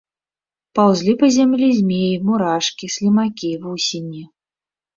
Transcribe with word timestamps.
Паўзлі 0.79 1.13
па 1.21 1.29
зямлі 1.35 1.69
змеі, 1.81 2.09
мурашкі, 2.31 2.91
слімакі, 2.97 3.55
вусені. 3.69 4.27